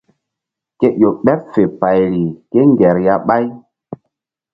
[0.79, 3.45] Ku ƴo ɓeɓ fe payri kéŋger ya ɓáy.